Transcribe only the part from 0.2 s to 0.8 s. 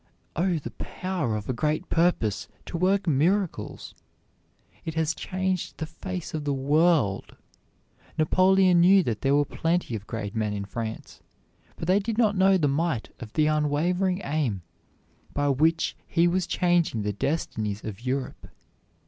Oh, the